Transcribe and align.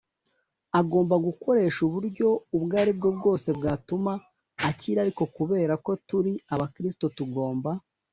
agomba 0.79 1.15
gukoresha 1.27 1.79
uburyo 1.87 2.27
ubwo 2.55 2.73
ari 2.81 2.91
bwo 2.97 3.09
bwose 3.17 3.47
bwatuma 3.57 4.11
akira 4.69 4.97
ariko 5.01 5.23
kubera 5.35 5.73
ko 5.85 5.91
turi 6.07 6.33
abakristo 6.53 7.05
tugomba 7.17 7.69